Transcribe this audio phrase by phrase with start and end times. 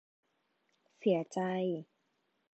[0.97, 1.39] เสียใจ